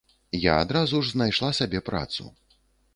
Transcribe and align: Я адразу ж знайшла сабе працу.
Я 0.43 0.53
адразу 0.63 1.03
ж 1.03 1.13
знайшла 1.17 1.53
сабе 1.61 1.85
працу. 1.91 2.23